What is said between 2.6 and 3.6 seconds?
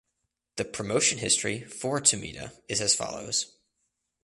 is as follows.